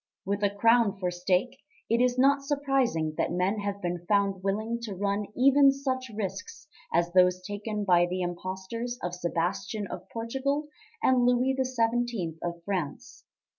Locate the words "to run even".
4.81-5.71